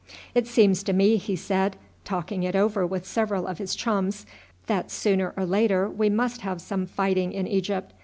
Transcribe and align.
"It 0.33 0.47
seems 0.47 0.81
to 0.85 0.93
me," 0.93 1.17
he 1.17 1.35
said, 1.35 1.75
talking 2.05 2.41
it 2.41 2.55
over 2.55 2.87
with 2.87 3.05
several 3.05 3.45
of 3.45 3.59
his 3.59 3.75
chums, 3.75 4.25
"that 4.65 4.89
sooner 4.89 5.31
or 5.37 5.45
later 5.45 5.87
we 5.87 6.09
must 6.09 6.41
have 6.41 6.59
some 6.59 6.87
fighting 6.87 7.31
in 7.33 7.45
Egypt. 7.45 7.93